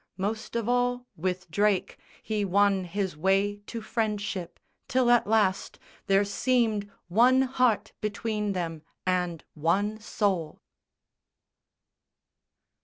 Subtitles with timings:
[0.17, 5.77] Most of all with Drake He won his way to friendship, till at last
[6.07, 10.63] There seemed one heart between them and one soul.